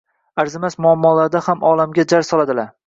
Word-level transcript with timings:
Arzimas 0.43 0.77
muammolarda 0.85 1.43
ham 1.51 1.63
olamga 1.75 2.11
jar 2.15 2.31
soladilar. 2.33 2.77